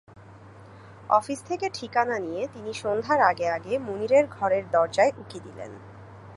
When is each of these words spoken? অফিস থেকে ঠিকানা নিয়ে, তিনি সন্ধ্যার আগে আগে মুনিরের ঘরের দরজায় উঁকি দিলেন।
অফিস 1.09 1.39
থেকে 1.43 1.67
ঠিকানা 1.73 2.17
নিয়ে, 2.19 2.43
তিনি 2.47 2.71
সন্ধ্যার 2.73 3.19
আগে 3.21 3.47
আগে 3.49 3.73
মুনিরের 3.79 4.25
ঘরের 4.27 4.63
দরজায় 4.71 5.11
উঁকি 5.17 5.39
দিলেন। 5.39 5.71